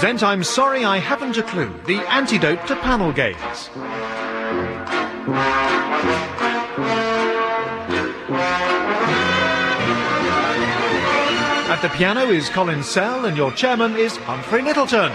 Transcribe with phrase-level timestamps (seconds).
[0.00, 3.68] present I'm Sorry I Haven't a Clue, the antidote to panel games.
[11.68, 15.10] At the piano is Colin Sell and your chairman is Humphrey Lyttelton.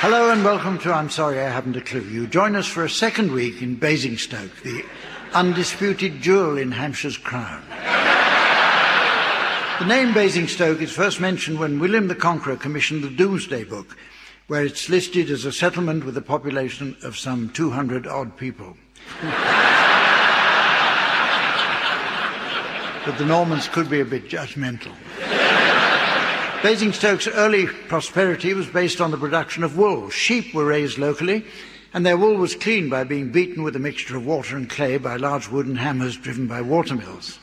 [0.00, 2.02] Hello and welcome to I'm Sorry I Haven't a Clue.
[2.02, 4.84] You join us for a second week in Basingstoke, the
[5.34, 7.62] undisputed jewel in Hampshire's crown.
[9.78, 13.96] the name Basingstoke is first mentioned when William the Conqueror commissioned the Domesday Book,
[14.46, 18.76] where it's listed as a settlement with a population of some 200 odd people.
[23.04, 24.92] but the Normans could be a bit judgmental.
[26.62, 30.10] Basingstoke's early prosperity was based on the production of wool.
[30.10, 31.44] Sheep were raised locally,
[31.94, 34.98] and their wool was cleaned by being beaten with a mixture of water and clay
[34.98, 37.38] by large wooden hammers driven by watermills.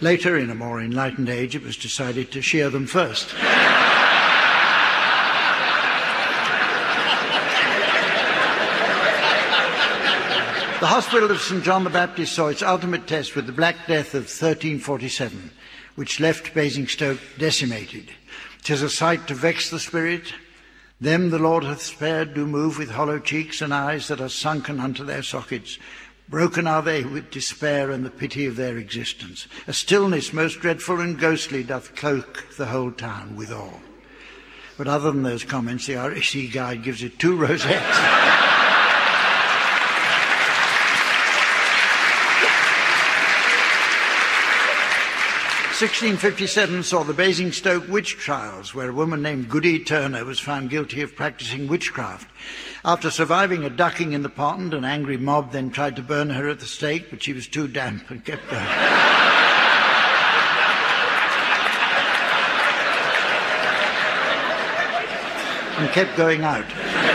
[0.00, 3.34] Later, in a more enlightened age, it was decided to shear them first.
[10.80, 11.62] The Hospital of St.
[11.62, 15.52] John the Baptist saw its ultimate test with the Black Death of 1347,
[15.94, 18.10] which left Basingstoke decimated.
[18.64, 20.34] 'Tis a sight to vex the spirit.
[21.02, 24.78] Them the Lord hath spared do move with hollow cheeks and eyes that are sunken
[24.78, 25.76] unto their sockets.
[26.28, 29.48] Broken are they with despair and the pity of their existence.
[29.66, 33.80] A stillness most dreadful and ghostly doth cloak the whole town withal.
[34.78, 38.28] But other than those comments, the RAC guide gives it two rosettes.
[45.82, 51.02] 1657 saw the Basingstoke witch trials, where a woman named Goody Turner was found guilty
[51.02, 52.30] of practicing witchcraft.
[52.84, 56.48] After surviving a ducking in the pond, an angry mob then tried to burn her
[56.48, 58.62] at the stake, but she was too damp and kept going.
[65.78, 67.11] and kept going out.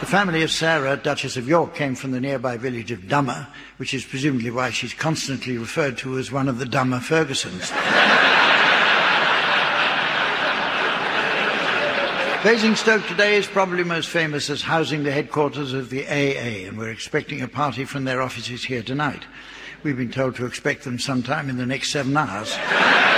[0.00, 3.48] The family of Sarah, Duchess of York, came from the nearby village of Dummer,
[3.78, 7.72] which is presumably why she's constantly referred to as one of the Dummer Fergusons.
[12.44, 16.90] Basingstoke today is probably most famous as housing the headquarters of the AA, and we're
[16.90, 19.24] expecting a party from their offices here tonight.
[19.82, 22.56] We've been told to expect them sometime in the next seven hours.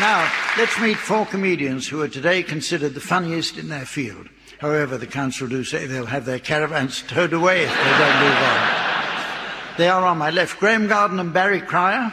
[0.00, 0.28] now,
[0.58, 4.28] Let's meet four comedians who are today considered the funniest in their field.
[4.58, 8.36] However, the council do say they'll have their caravans towed away if they don't move
[8.36, 9.76] on.
[9.78, 12.12] They are on my left, Graeme Garden and Barry Cryer.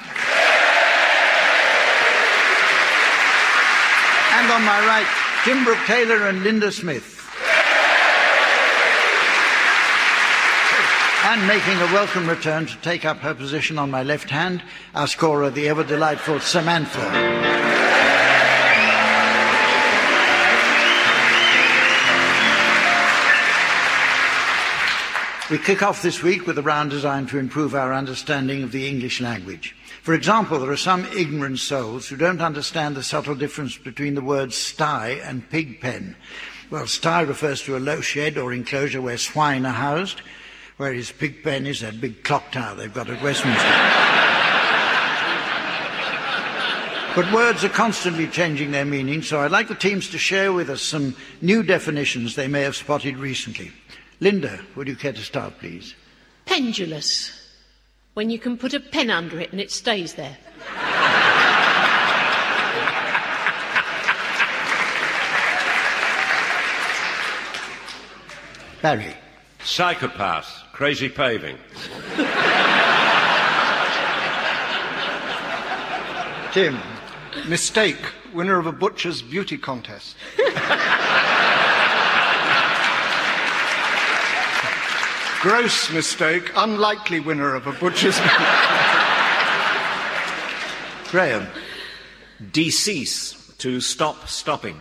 [4.34, 5.08] And on my right,
[5.44, 7.16] Tim Brooke Taylor and Linda Smith.
[11.26, 14.62] And making a welcome return to take up her position on my left hand,
[14.94, 17.57] our scorer, the ever delightful Samantha.
[25.50, 28.86] We kick off this week with a round designed to improve our understanding of the
[28.86, 29.78] English language.
[30.04, 34.22] For example, there are some ignorant souls who don't understand the subtle difference between the
[34.22, 36.18] words sty and pig pen.
[36.70, 40.22] Well, sty refers to a low shed or enclosure where swine are housed,
[40.76, 43.64] whereas pig pen is that big clock tower they've got at Westminster.
[47.16, 50.70] But words are constantly changing their meaning, so I'd like the teams to share with
[50.70, 53.72] us some new definitions they may have spotted recently.
[54.20, 55.94] Linda, would you care to start, please?
[56.46, 57.34] Pendulous.
[58.16, 60.38] When you can put a pen under it and it stays there.
[68.82, 69.14] Barry.
[69.64, 70.64] Psychopath.
[70.72, 71.58] Crazy paving.
[76.54, 76.80] Tim.
[77.48, 77.98] Mistake.
[78.34, 80.16] Winner of a butcher's beauty contest.
[85.42, 86.52] Gross mistake.
[86.56, 88.20] Unlikely winner of a butcher's.
[91.12, 91.48] Graeme.
[92.52, 93.36] Decease.
[93.60, 94.80] To stop stopping.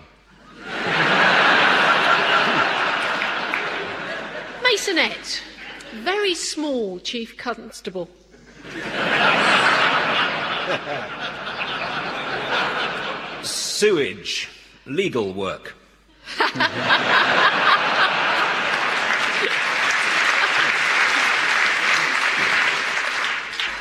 [4.63, 5.41] Masonette.
[6.03, 8.11] Very small chief constable.
[13.43, 14.49] Sewage.
[14.87, 15.75] Legal work.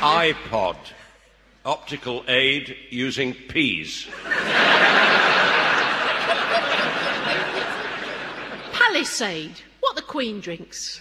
[0.06, 0.76] iPod.
[1.64, 4.06] Optical aid using peas.
[8.72, 9.60] Palisade.
[9.80, 11.00] What the Queen drinks.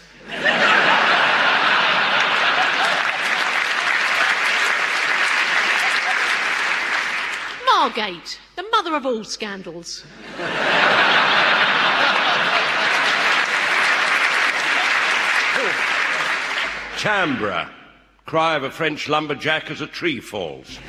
[7.68, 10.04] Margate, the mother of all scandals.
[16.98, 17.70] Timbre.
[18.26, 20.80] Cry of a French lumberjack as a tree falls.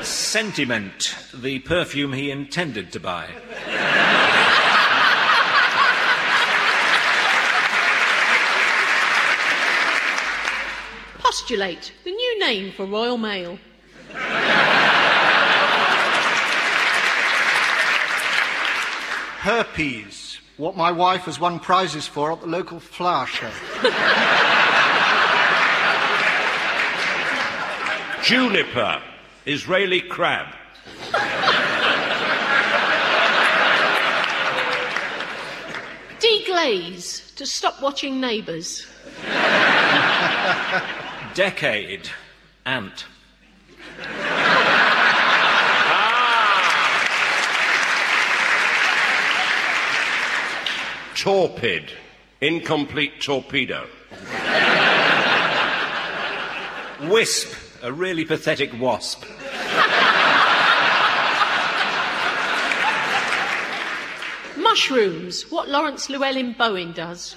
[0.00, 3.28] Sentiment, the perfume he intended to buy.
[11.18, 13.58] Postulate, the new name for Royal Mail.
[19.40, 23.50] Herpes, what my wife has won prizes for at the local flower show.
[28.22, 29.02] Juniper.
[29.46, 30.52] Israeli crab.
[36.18, 38.86] Deglaze, to stop watching neighbours.
[41.34, 42.10] Decade,
[42.64, 43.04] ant.
[51.26, 51.90] Torpid.
[52.40, 53.88] Incomplete torpedo.
[57.10, 57.52] Wisp,
[57.82, 59.24] a really pathetic wasp.
[64.56, 67.34] Mushrooms, what Laurence Llewelyn Bowen does.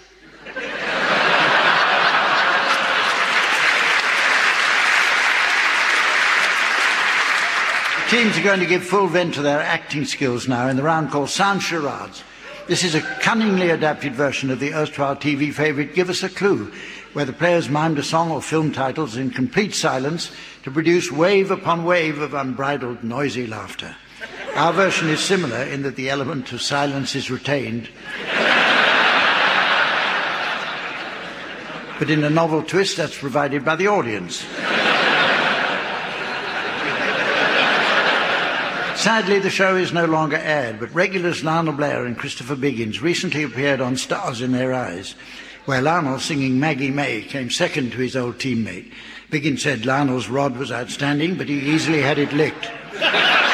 [8.11, 11.09] Teams are going to give full vent to their acting skills now in the round
[11.09, 12.23] called Sound Charades.
[12.69, 16.71] This is a cunningly adapted version of the erstwhile TV favourite Give Us a Clue,
[17.13, 20.31] where the players mimed a song or film titles in complete silence
[20.65, 23.95] to produce wave upon wave of unbridled, noisy laughter.
[24.53, 27.89] Our version is similar in that the element of silence is retained.
[31.97, 34.45] but in a novel twist that's provided by the audience.
[38.99, 43.43] Sadly, the show is no longer aired, but regulars Lionel Blair and Christopher Biggins recently
[43.43, 45.15] appeared on Stars in Their Eyes,
[45.63, 48.91] where Lionel singing Maggie May came second to his old teammate.
[49.31, 52.69] Biggins said Lionel's rod was outstanding, but he easily had it licked.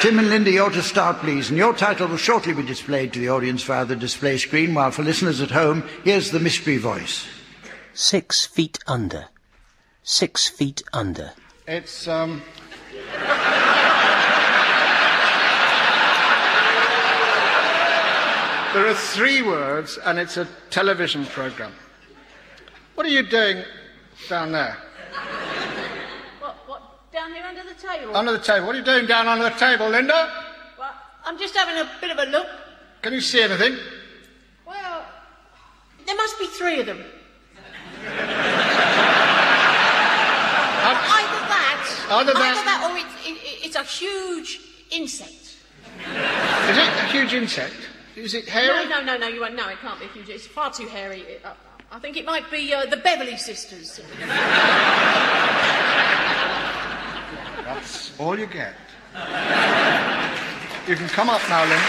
[0.00, 3.18] Tim and Linda, you're to start, please, and your title will shortly be displayed to
[3.18, 7.26] the audience via the display screen, while for listeners at home, here's the mystery voice.
[7.94, 9.26] Six feet under.
[10.02, 11.32] Six feet under.
[11.66, 12.42] It's, um.
[18.74, 21.72] There are three words, and it's a television program.
[22.94, 23.64] What are you doing
[24.28, 24.76] down there?
[26.40, 28.16] What, what, down here under the table?
[28.16, 28.66] Under the table.
[28.66, 30.44] What are you doing down under the table, Linda?
[30.78, 30.92] Well,
[31.24, 32.46] I'm just having a bit of a look.
[33.02, 33.76] Can you see anything?
[34.66, 35.04] Well,
[36.06, 37.04] there must be three of them.
[40.88, 44.60] Either that, Either that- that or it's, it, it's a huge
[44.90, 45.56] insect.
[46.68, 47.74] Is it a huge insect?
[48.14, 48.88] Is it hairy?
[48.88, 49.26] no, no, no, no.
[49.28, 49.56] you won't.
[49.56, 50.28] No, it can't be a huge.
[50.28, 51.20] It's far too hairy.
[51.22, 51.54] It- uh,
[51.90, 54.00] I think it might be uh, the Beverley Sisters.
[57.66, 58.74] That's all you get.
[60.86, 61.80] You can come up now, Lynn.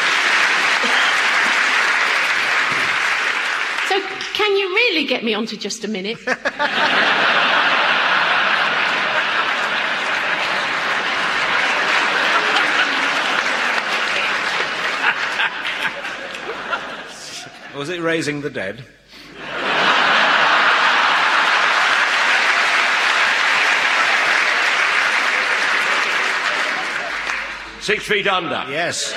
[3.87, 4.01] So,
[4.33, 6.17] can you really get me onto just a minute?
[17.75, 18.83] Was it raising the dead?
[27.87, 28.65] Six feet under.
[28.69, 29.13] Yes.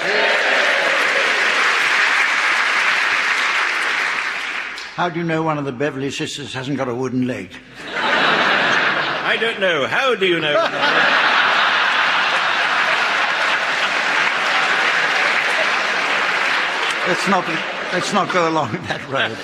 [4.95, 7.51] How do you know one of the Beverley sisters hasn't got a wooden leg?
[7.89, 9.89] I don't know.
[9.89, 10.53] How do you know?
[17.09, 17.49] Let's not,
[17.93, 19.37] let's not go along that road.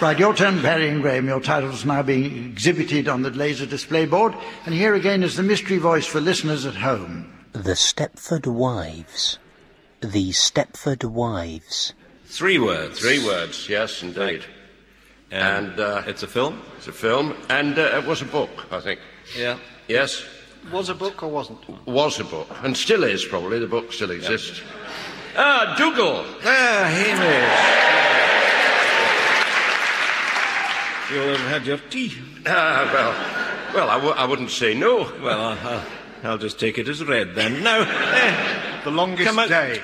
[0.00, 1.26] Right, your turn, Barry and Graeme.
[1.26, 4.36] Your title's now being exhibited on the laser display board.
[4.64, 7.39] And here again is the mystery voice for listeners at home.
[7.52, 9.38] The Stepford Wives.
[10.00, 11.94] The Stepford Wives.
[12.26, 13.00] Three words.
[13.00, 14.44] Three words, yes, indeed.
[15.30, 16.60] And uh, It's a film?
[16.76, 19.00] it's a film, and uh, it was a book, I think.
[19.36, 19.58] Yeah.
[19.88, 20.24] Yes,
[20.72, 21.58] Was a book or wasn't?
[21.86, 23.58] was a book, and still is probably.
[23.58, 24.60] The book still exists.
[25.36, 26.24] Ah, Dougal.
[26.42, 27.50] There, him is.
[31.10, 32.12] You'll have had your tea.
[32.46, 35.10] Ah, well, well, I, w- I wouldn't say no.
[35.22, 35.82] Well, I'll,
[36.22, 37.62] I'll, I'll just take it as read then.
[37.62, 37.82] No.
[37.86, 39.48] eh, The longest Come on.
[39.48, 39.80] day.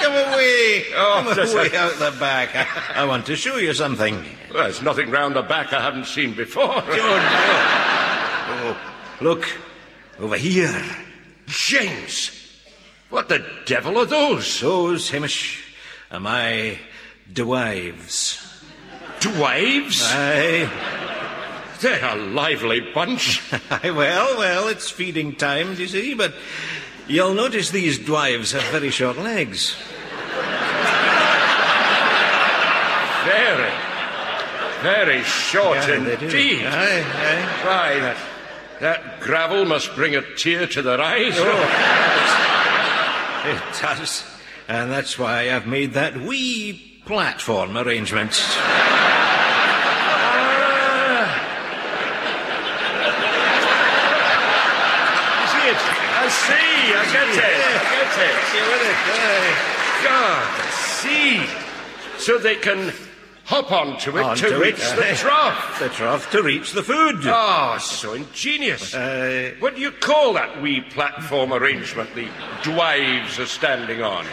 [0.00, 0.84] come away.
[0.94, 2.50] Oh, come just- away out the back.
[2.54, 4.14] I, I want to show you something.
[4.52, 6.82] Well, there's nothing round the back I haven't seen before.
[8.48, 8.78] Oh,
[9.20, 9.44] look,
[10.20, 10.82] over here.
[11.46, 12.30] James,
[13.10, 14.60] what the devil are those?
[14.60, 15.64] Those, Hamish,
[16.10, 16.78] are my
[17.32, 18.42] dwives.
[19.20, 20.02] Dwaves?
[20.04, 20.68] Aye.
[21.80, 23.42] They're a lively bunch.
[23.82, 26.14] Well, well, it's feeding time, you see?
[26.14, 26.34] But
[27.06, 29.74] you'll notice these dwives have very short legs.
[33.26, 33.72] Very,
[34.82, 36.64] very short Yeah, indeed.
[36.64, 37.64] Aye, aye.
[37.64, 38.16] Why, that,
[38.80, 41.34] that gravel must bring a tear to their eyes.
[41.36, 41.42] Oh,
[43.46, 44.22] it does.
[44.68, 48.32] And that's why I've made that wee platform arrangement.
[55.40, 55.80] You see it?
[56.18, 56.54] I see.
[56.54, 56.56] I
[57.12, 57.36] get it.
[57.36, 57.38] I
[57.92, 58.34] get it.
[58.96, 59.20] It?
[59.20, 60.02] Aye.
[60.04, 61.42] God, see.
[62.18, 62.92] So they can
[63.44, 65.78] hop onto it Onto to it, reach the trough.
[65.78, 67.16] The trough to reach the food.
[67.24, 68.94] Oh, so ingenious.
[68.94, 72.28] Uh, what do you call that wee platform arrangement the
[72.62, 74.26] dwives are standing on?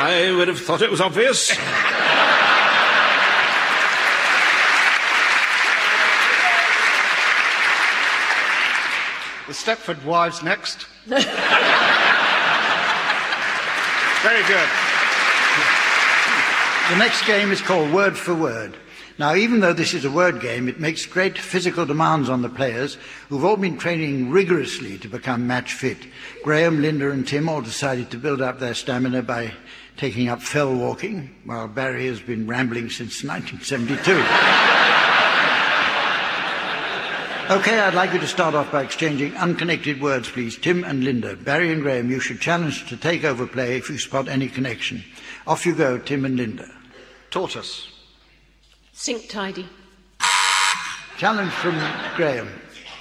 [0.00, 1.52] I would have thought it was obvious.
[9.48, 10.84] The Stepford wives next.
[11.06, 11.22] Very
[14.44, 14.68] good.
[16.90, 18.76] The next game is called Word for Word.
[19.18, 22.50] Now, even though this is a word game, it makes great physical demands on the
[22.50, 22.98] players,
[23.30, 25.96] who've all been training rigorously to become match fit.
[26.44, 29.54] Graeme, Linda, and Tim all decided to build up their stamina by
[29.96, 35.04] taking up fell walking, while Barry has been rambling since 1972.
[37.50, 40.58] Okay, I'd like you to start off by exchanging unconnected words, please.
[40.58, 41.34] Tim and Linda.
[41.34, 45.02] Barry and Graeme, you should challenge to take over play if you spot any connection.
[45.46, 46.70] Off you go, Tim and Linda.
[47.30, 47.88] Tortoise.
[48.92, 49.66] Sink tidy.
[51.16, 51.80] Challenge from
[52.16, 52.50] Graeme.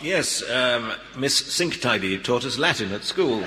[0.01, 3.43] yes, um, Miss Sinktidy taught us Latin at school.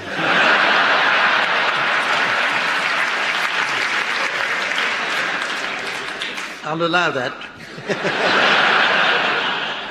[6.62, 8.46] I'll allow that.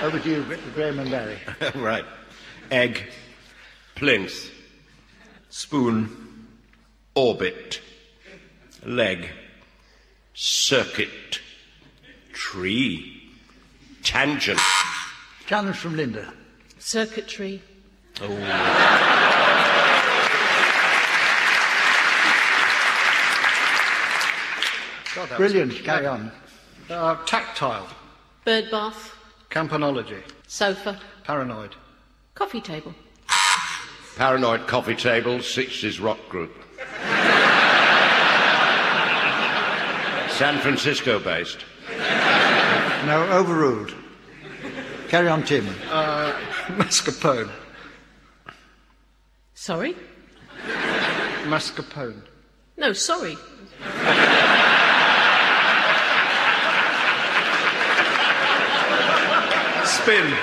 [0.01, 1.38] Over to you, Graeme and Barry.
[1.75, 2.06] right.
[2.72, 3.03] Egg,
[3.96, 4.50] Plinth,
[5.50, 6.48] spoon,
[7.15, 7.82] orbit,
[8.86, 9.29] leg,
[10.34, 11.41] circuit,
[12.32, 13.29] tree.
[14.03, 14.60] tangent,
[15.48, 16.34] Challenge from Linda.
[16.77, 17.62] Circuitry.
[25.15, 25.72] God, that was Brilliant.
[25.72, 25.84] good.
[25.86, 26.32] Carry on.
[26.89, 27.88] Uh, tactile.
[28.46, 29.15] Bird bath.
[29.50, 30.22] Campanology.
[30.48, 31.00] Sofa.
[31.24, 31.75] Paranoid.
[32.36, 32.94] Coffee table.
[34.15, 36.51] paranoid coffee table, Sixties rock group.
[40.38, 41.65] San Francisco based.
[43.06, 43.94] No, overruled.
[45.10, 45.68] Carry on, Tim.
[45.89, 46.32] Uh,
[46.77, 47.50] Mascarpone.
[49.53, 49.96] Sorry?
[51.46, 52.22] Mascarpone.
[52.77, 53.36] No, sorry.
[60.03, 60.34] Spin.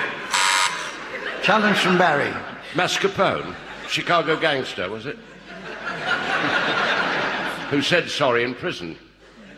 [1.41, 2.31] Challenge from Barry.
[2.73, 3.55] Mascarpone,
[3.87, 5.17] Chicago gangster, was it?
[7.69, 8.97] Who said sorry in prison.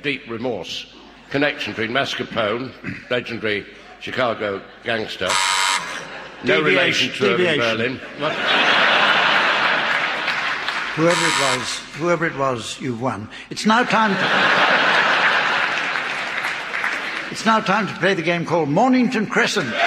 [0.01, 0.93] Deep remorse.
[1.29, 2.71] Connection between Mascarpone,
[3.09, 3.65] legendary
[3.99, 5.29] Chicago gangster.
[6.45, 7.59] No relation to him in Deviation.
[7.59, 7.95] Berlin.
[10.95, 13.29] Whoever it was, whoever it was, you've won.
[13.49, 14.68] It's now time to.
[17.39, 19.71] It's now time to play the game called Mornington Crescent.
[19.71, 19.79] But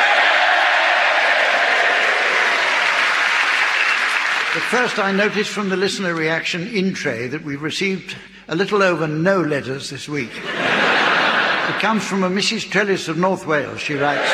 [4.70, 8.16] first, I noticed from the listener reaction in tray that we've received
[8.48, 10.30] a little over no letters this week.
[10.34, 12.70] It comes from a Mrs.
[12.70, 13.80] Trellis of North Wales.
[13.80, 14.30] She writes,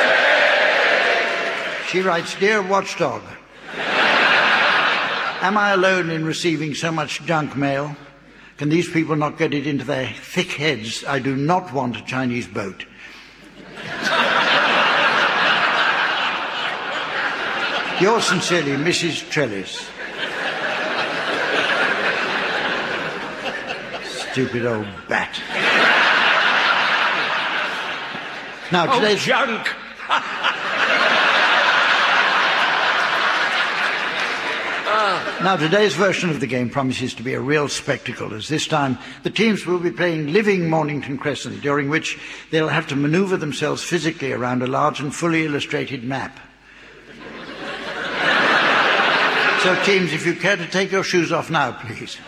[1.88, 3.22] she writes, Dear Watchdog,
[5.40, 7.96] Am I alone in receiving so much junk mail?
[8.58, 11.04] Can these people not get it into their thick heads?
[11.04, 12.86] I do not want a Chinese boat.
[18.00, 19.28] Yours sincerely, Mrs.
[19.28, 19.88] Trellis.
[24.30, 25.40] Stupid old bat.
[28.70, 29.68] Now, Oh, today's, junk!
[35.40, 38.98] Now, today's version of the game promises to be a real spectacle, as this time
[39.22, 42.18] the teams will be playing living Mornington Crescent, during which
[42.50, 46.40] they'll have to maneuver themselves physically around a large and fully illustrated map.
[49.60, 52.18] So, teams, if you care to take your shoes off now, please.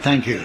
[0.00, 0.44] Thank you.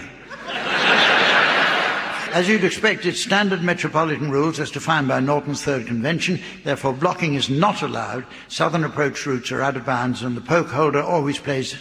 [2.33, 6.39] As you'd expect, it's standard metropolitan rules as defined by Norton's Third Convention.
[6.63, 8.25] Therefore, blocking is not allowed.
[8.47, 11.75] Southern approach routes are out of bounds, and the poke holder always plays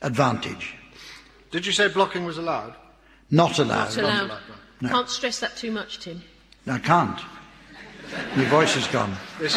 [0.00, 0.74] advantage.
[1.50, 2.74] Did you say blocking was allowed?
[3.30, 3.96] Not allowed.
[3.96, 4.40] Not allowed.
[4.80, 4.88] No.
[4.88, 6.22] Can't stress that too much, Tim.
[6.66, 7.20] I can't.
[8.36, 9.14] Your voice is gone.
[9.38, 9.56] This,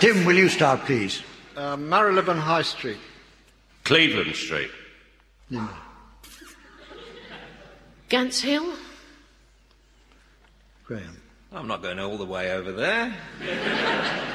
[0.00, 1.22] Tim, will you start, please?
[1.56, 2.98] uh, Marylebone High Street.
[3.84, 4.70] Cleveland Street.
[5.50, 5.74] Linda.
[8.08, 8.72] Gants Hill?
[10.84, 11.20] Graeme.
[11.52, 13.14] I'm not going all the way over there.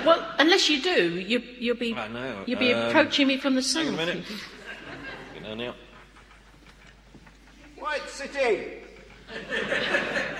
[0.05, 3.55] Well, unless you do, you, you'll be I know, you'll be um, approaching me from
[3.55, 3.97] the south.
[5.45, 5.75] Hang on a minute.
[5.75, 5.83] Get
[7.75, 7.83] down now.
[7.83, 8.81] White City.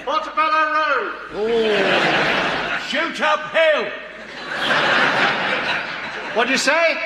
[0.04, 1.52] Portobello Road.
[2.90, 3.92] Shoot up hill.
[6.34, 6.98] What do you say?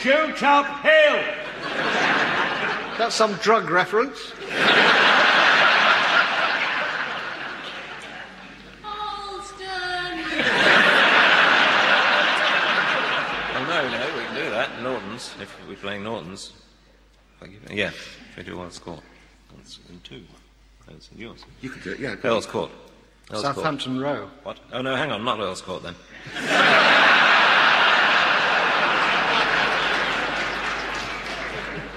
[0.00, 1.22] Shoot up hill.
[2.98, 4.32] That's some drug reference.
[13.52, 14.68] Oh, no, no, we can do that.
[15.20, 16.52] Norton's, if we're playing Norton's.
[17.36, 19.00] If I give- Yeah, if we do Earl's Court.
[19.56, 20.22] That's in two.
[20.86, 21.44] That's in yours.
[21.60, 22.16] You could do it, yeah.
[22.24, 22.70] Earl's Court.
[23.30, 23.54] Earl's Court.
[23.56, 24.30] Southampton Row.
[24.44, 24.58] What?
[24.72, 25.94] Oh, no, hang on, not Earl's Court then.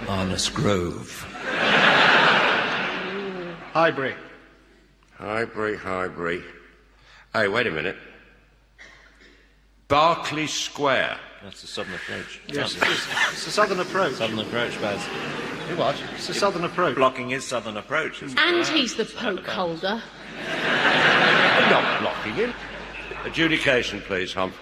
[0.07, 1.23] Arnos Grove.
[3.73, 4.15] Highbury.
[5.17, 6.43] Highbury, Highbury.
[7.33, 7.95] Hey, wait a minute.
[9.87, 11.17] Berkeley Square.
[11.43, 12.39] That's the southern approach.
[12.47, 14.13] Yes, it's, it's the southern approach.
[14.13, 15.01] southern approach, Baz.
[15.77, 16.01] What?
[16.15, 16.95] It's the southern approach.
[16.95, 18.23] Blocking his southern approach.
[18.23, 18.41] isn't it?
[18.41, 20.01] And he's the poke holder.
[20.47, 22.53] I'm not blocking him.
[23.25, 24.53] Adjudication, please, Hump.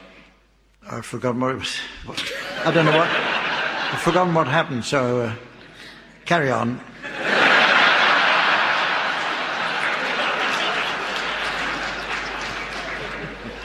[0.89, 1.77] I've forgotten what it was.
[2.05, 2.33] what-
[2.65, 3.07] I don't know what.
[3.07, 5.35] I've forgotten what happened, so uh,
[6.25, 6.79] carry on.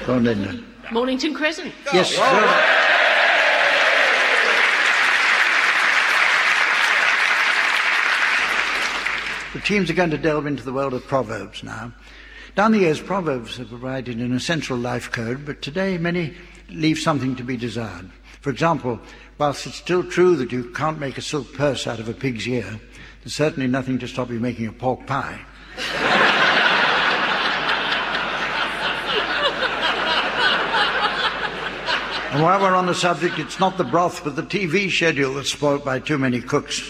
[0.07, 0.63] Go on, Linda.
[0.93, 1.73] Mornington Crescent.
[1.93, 2.23] Yes, sir.
[2.23, 2.76] The
[9.67, 11.93] teams are going to delve into the world of proverbs now.
[12.55, 16.35] Down the years, proverbs have provided an essential life code, but today many
[16.71, 18.09] leave something to be desired.
[18.41, 19.01] For example,
[19.39, 22.47] whilst it's still true that you can't make a silk purse out of a pig's
[22.47, 22.79] ear,
[23.25, 25.41] there's certainly nothing to stop you making a pork pie.
[32.31, 35.51] And while we're on the subject, it's not the broth, but the TV schedule that's
[35.51, 36.83] spoilt by too many cooks.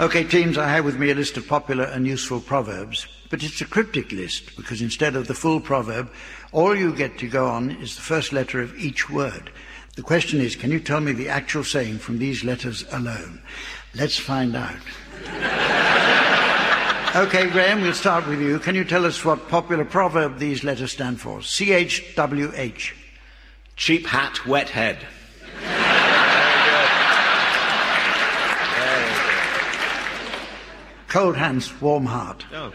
[0.00, 3.60] Okay, teams, I have with me a list of popular and useful proverbs, but it's
[3.60, 6.10] a cryptic list because instead of the full proverb,
[6.52, 9.50] all you get to go on is the first letter of each word.
[9.96, 13.42] The question is, can you tell me the actual saying from these letters alone?
[13.94, 14.80] Let's find out.
[17.12, 18.60] Okay, Graeme, we'll start with you.
[18.60, 21.42] Can you tell us what popular proverb these letters stand for?
[21.42, 22.94] C H W H.
[23.74, 24.98] Cheap hat, wet head.
[31.10, 32.46] Cold hands, warm heart.
[32.54, 32.72] Oh.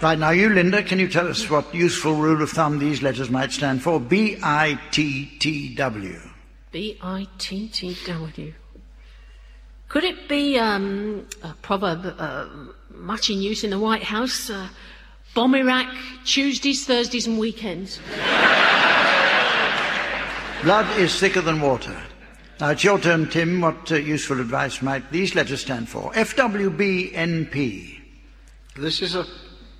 [0.00, 3.28] Right, now you, Linda, can you tell us what useful rule of thumb these letters
[3.28, 3.98] might stand for?
[3.98, 6.20] B I T T W.
[6.70, 8.54] B I T T W.
[9.88, 12.46] Could it be um, a proverb uh,
[12.90, 14.48] much in use in the White House?
[14.48, 14.68] Uh,
[15.34, 15.92] bomb Iraq
[16.24, 17.98] Tuesdays, Thursdays, and weekends.
[20.62, 22.00] Blood is thicker than water.
[22.62, 23.60] Now it's your turn, Tim.
[23.60, 26.12] What uh, useful advice might these letters stand for?
[26.12, 27.98] FWBNP.
[28.76, 29.26] This is a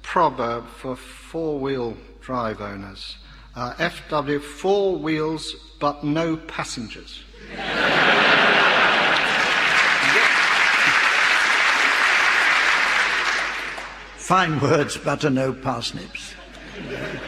[0.03, 3.19] proverb for four wheel drive owners.
[3.55, 7.23] Uh, FW, four wheels but no passengers.
[14.17, 16.35] Fine words, butter no parsnips.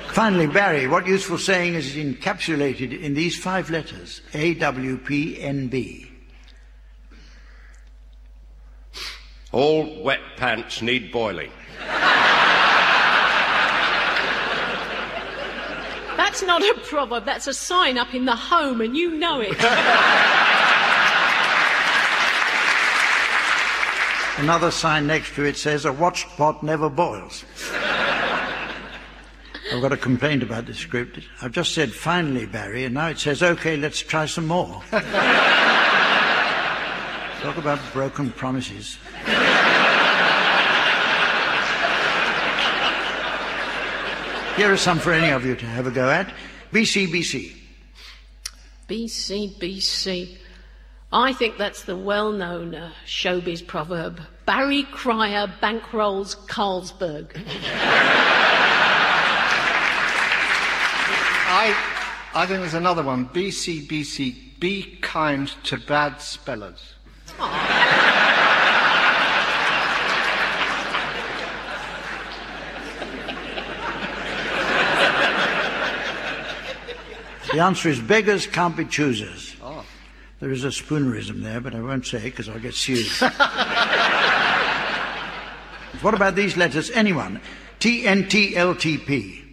[0.09, 4.21] Finally, Barry, what useful saying is encapsulated in these five letters?
[4.33, 6.09] AWPNB.
[9.53, 11.51] All wet pants need boiling.
[16.17, 19.51] That's not a proverb, that's a sign up in the home, and you know it.
[24.39, 27.45] Another sign next to it says, a watched pot never boils.
[29.73, 31.21] I've got a complaint about this script.
[31.41, 34.83] I've just said, finally, Barry, and now it says, okay, let's try some more.
[37.41, 38.99] Talk about broken promises.
[44.57, 46.33] Here are some for any of you to have a go at.
[46.73, 47.57] BCBC.
[48.89, 50.39] BCBC.
[51.13, 57.35] I think that's the well known uh, showbiz proverb Barry Cryer bankrolls Carlsberg.
[61.57, 61.71] I,
[62.35, 63.29] I think there's another one.
[63.29, 64.59] BCBC.
[64.59, 66.95] Be kind to bad spellers.
[77.53, 79.55] The answer is beggars can't be choosers.
[79.63, 79.85] Ah.
[80.41, 83.07] There is a spoonerism there, but I won't say it because I'll get sued.
[86.03, 86.91] what about these letters?
[86.91, 87.41] Anyone?
[87.79, 89.44] TNTLTP.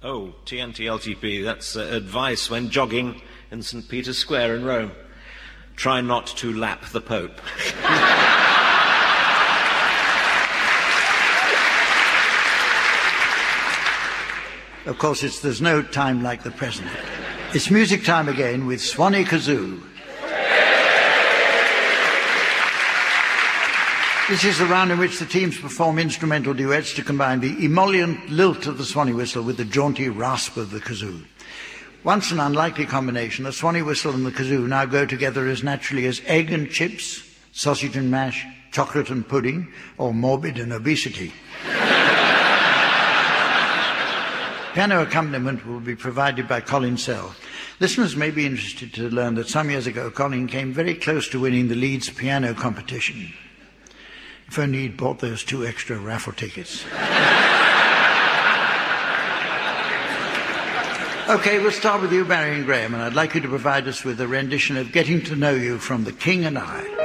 [0.00, 3.88] Oh, TNTLTP, that's uh, advice when jogging in St.
[3.88, 4.92] Peter's Square in Rome.
[5.74, 7.40] Try not to lap the Pope.
[14.86, 16.88] Of course, there's no time like the present.
[17.52, 19.82] It's music time again with Swanee Kazoo.
[24.28, 28.28] This is the round in which the teams perform instrumental duets to combine the emollient
[28.28, 31.24] lilt of the Swanee whistle with the jaunty rasp of the kazoo.
[32.04, 36.04] Once an unlikely combination, the Swanee whistle and the kazoo now go together as naturally
[36.04, 41.32] as egg and chips, sausage and mash, chocolate and pudding, or morbid and obesity.
[44.74, 47.34] Piano accompaniment will be provided by Colin Sell.
[47.80, 51.40] Listeners may be interested to learn that some years ago Colin came very close to
[51.40, 53.32] winning the Leeds piano competition.
[54.72, 56.84] He'd bought those two extra raffle tickets.
[61.28, 64.20] okay, we'll start with you, and Graeme, and I'd like you to provide us with
[64.20, 66.97] a rendition of Getting to Know You from The King and I.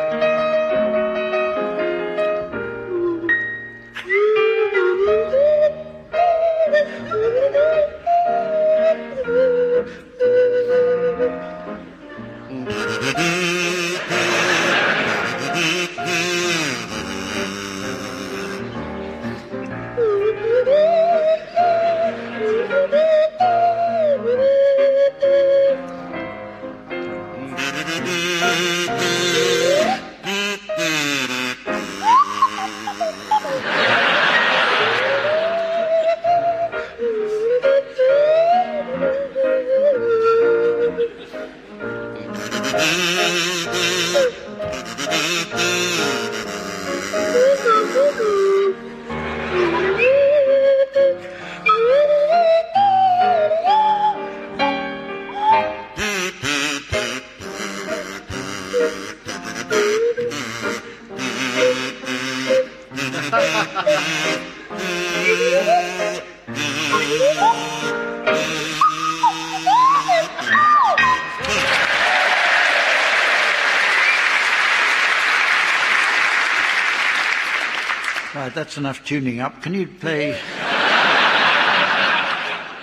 [78.44, 79.62] Right, that's enough tuning up.
[79.62, 80.32] Can you play?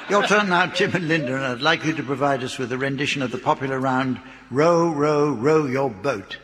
[0.08, 2.78] Your turn now, Tim and Linda, and I'd like you to provide us with a
[2.78, 4.18] rendition of the popular round
[4.50, 6.38] Row, Row, Row Your Boat.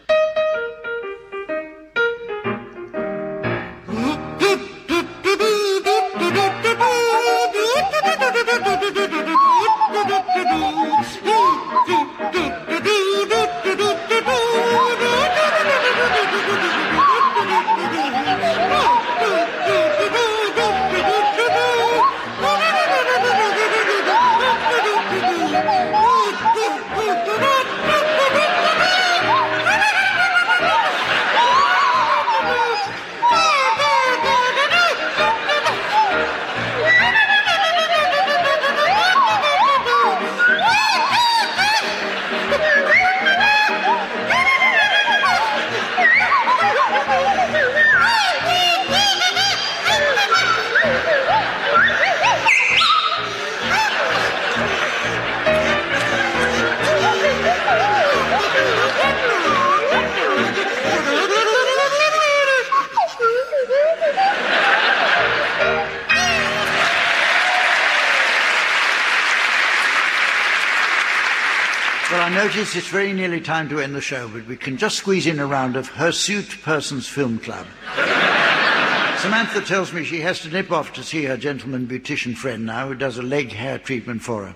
[72.57, 75.39] Notice it's very nearly time to end the show, but we can just squeeze in
[75.39, 77.67] a round of Hirsute Persons Film Club.
[79.19, 82.89] Samantha tells me she has to nip off to see her gentleman beautician friend now,
[82.89, 84.55] who does a leg hair treatment for her.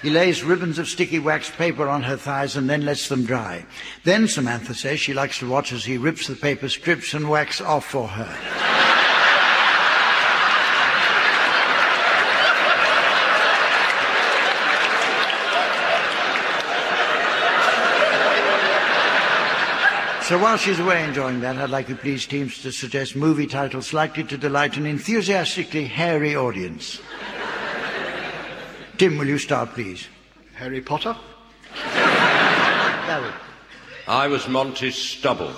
[0.00, 3.66] He lays ribbons of sticky wax paper on her thighs and then lets them dry.
[4.04, 7.60] Then, Samantha says, she likes to watch as he rips the paper strips and wax
[7.60, 8.81] off for her.
[20.24, 23.92] So while she's away enjoying that, I'd like you please teams to suggest movie titles
[23.92, 27.00] likely to delight an enthusiastically hairy audience.
[28.98, 30.06] Tim, will you start, please?
[30.54, 31.16] Harry Potter.
[31.74, 33.32] Darryl.
[34.06, 35.52] I was Monty's stubble.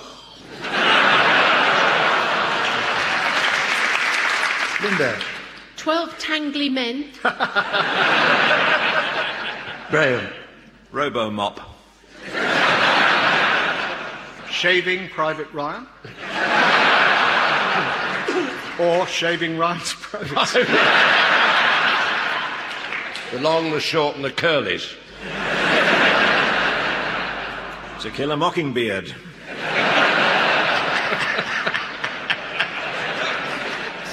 [4.81, 5.19] Linda.
[5.77, 7.05] Twelve tangly men.
[9.91, 10.27] Graeme.
[10.91, 11.74] Robo Mop.
[14.65, 15.85] Shaving Private Ryan.
[18.79, 20.67] or Shaving Ryan's Private.
[23.31, 24.91] The long, the short, and the curlies.
[28.01, 29.09] To Kill a Mockingbird.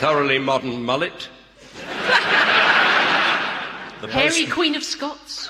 [0.00, 1.30] Thoroughly modern mullet.
[4.02, 5.48] The, Hairy Queen of Scots.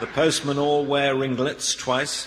[0.00, 2.26] The postmen all wear ringlets twice.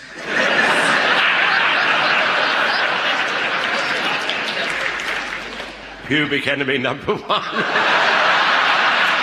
[6.06, 7.42] Pubic enemy number one.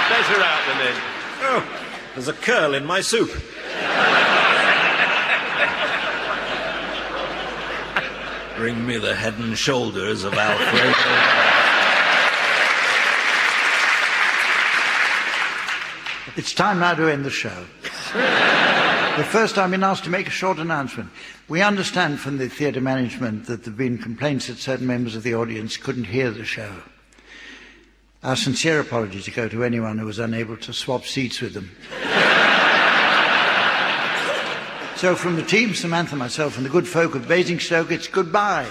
[0.10, 0.96] Better out than in.
[1.42, 1.64] Oh,
[2.14, 3.30] there's a curl in my soup.
[8.56, 10.94] Bring me the head and shoulders of Alfredo.
[16.38, 17.66] It's time now to end the show.
[19.18, 21.10] The first I've been asked to make a short announcement.
[21.48, 25.24] We understand from the theatre management that there have been complaints that certain members of
[25.24, 26.72] the audience couldn't hear the show.
[28.24, 31.72] Our sincere apologies go to anyone who was unable to swap seats with them.
[34.98, 38.68] so, from the team, Samantha, myself, and the good folk of Basingstoke, it's goodbye.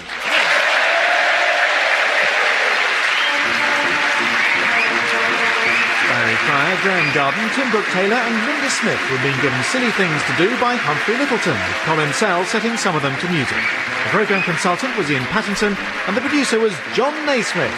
[6.87, 10.49] Graeme Garden, Tim Brooke Taylor, and Linda Smith were being given silly things to do
[10.61, 13.59] by Humphrey Lyttelton, with Colin Sell setting some of them to music.
[14.05, 15.75] The programme consultant was Iain Pattinson,
[16.07, 17.75] and the producer was Jon Naismith.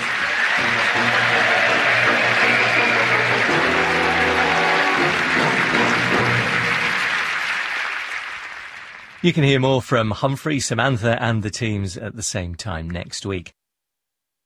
[9.23, 13.25] You can hear more from Humphrey, Samantha, and the teams at the same time next
[13.25, 13.55] week.